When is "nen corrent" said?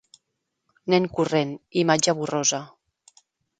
0.93-1.53